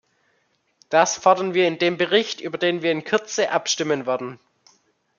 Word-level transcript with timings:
Das 0.89 1.15
fordern 1.15 1.53
wir 1.53 1.67
in 1.67 1.77
dem 1.77 1.95
Bericht, 1.97 2.41
über 2.41 2.57
den 2.57 2.81
wir 2.81 2.91
in 2.91 3.03
Kürze 3.03 3.51
abstimmen 3.51 4.07
werden. 4.07 4.39